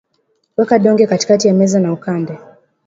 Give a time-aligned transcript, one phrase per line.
[0.57, 2.37] Weka donge katikati ya meza na ukande